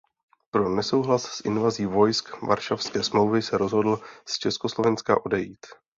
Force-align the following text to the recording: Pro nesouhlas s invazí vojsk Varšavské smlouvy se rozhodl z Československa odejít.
Pro 0.51 0.69
nesouhlas 0.69 1.23
s 1.25 1.41
invazí 1.45 1.85
vojsk 1.85 2.41
Varšavské 2.41 3.03
smlouvy 3.03 3.41
se 3.41 3.57
rozhodl 3.57 4.01
z 4.25 4.37
Československa 4.37 5.25
odejít. 5.25 5.65